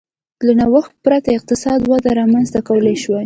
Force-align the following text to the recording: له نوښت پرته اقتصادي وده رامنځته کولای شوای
له 0.45 0.53
نوښت 0.59 0.91
پرته 1.03 1.29
اقتصادي 1.37 1.85
وده 1.91 2.09
رامنځته 2.19 2.59
کولای 2.67 2.95
شوای 3.03 3.19